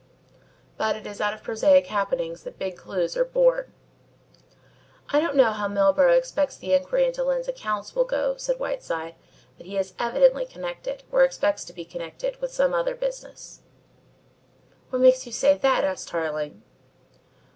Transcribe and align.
But 0.77 0.95
it 0.95 1.05
is 1.05 1.21
out 1.21 1.35
of 1.35 1.43
prosaic 1.43 1.85
happenings 1.85 2.41
that 2.41 2.57
big 2.57 2.75
clues 2.75 3.15
are 3.15 3.23
born. 3.23 3.71
"I 5.09 5.19
don't 5.21 5.35
know 5.35 5.51
how 5.51 5.67
Milburgh 5.67 6.17
expects 6.17 6.57
the 6.57 6.73
inquiry 6.73 7.05
into 7.05 7.23
Lyne's 7.23 7.47
accounts 7.47 7.93
will 7.93 8.05
go," 8.05 8.35
said 8.35 8.57
Whiteside, 8.57 9.13
"but 9.57 9.67
he 9.67 9.77
is 9.77 9.93
evidently 9.99 10.47
connected, 10.47 11.03
or 11.11 11.23
expects 11.23 11.63
to 11.65 11.73
be 11.73 11.85
connected, 11.85 12.41
with 12.41 12.51
some 12.51 12.73
other 12.73 12.95
business." 12.95 13.61
"What 14.89 15.03
makes 15.03 15.27
you 15.27 15.31
say 15.31 15.55
that?" 15.59 15.83
asked 15.83 16.07
Tarling. 16.07 16.63